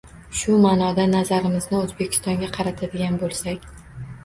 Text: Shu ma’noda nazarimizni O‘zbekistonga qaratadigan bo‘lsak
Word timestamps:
Shu 0.37 0.53
ma’noda 0.63 1.05
nazarimizni 1.11 1.79
O‘zbekistonga 1.83 2.51
qaratadigan 2.59 3.23
bo‘lsak 3.27 3.73